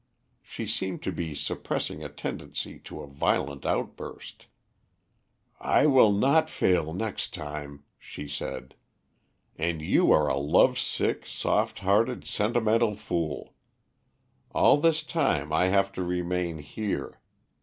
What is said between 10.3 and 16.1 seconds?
love sick, soft hearted, sentimental fool. All this time I have to